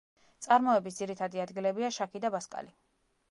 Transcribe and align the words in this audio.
წარმოების 0.45 0.97
ძირითადი 1.01 1.43
ადგილებია 1.45 1.91
შაქი 1.99 2.21
და 2.27 2.35
ბასკალი. 2.37 2.73